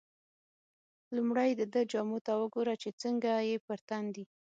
لومړی 1.15 1.49
دده 1.59 1.81
جامو 1.91 2.17
ته 2.25 2.31
وګوره 2.41 2.73
چې 2.81 2.89
څنګه 3.01 3.31
یې 3.49 3.55
پر 3.65 3.79
تن 3.89 4.03
دي. 4.15 4.25